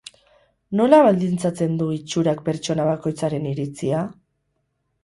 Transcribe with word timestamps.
Nola 0.79 1.01
baldintzatzen 1.07 1.75
du 1.83 1.91
itxurak 1.99 2.43
pertsona 2.49 2.89
bakoitzaren 2.91 3.49
iritzia? 3.53 4.07